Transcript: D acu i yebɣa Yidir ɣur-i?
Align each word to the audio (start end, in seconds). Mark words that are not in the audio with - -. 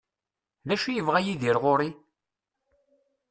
D 0.67 0.69
acu 0.73 0.87
i 0.89 0.93
yebɣa 0.95 1.19
Yidir 1.21 1.57
ɣur-i? 1.63 1.89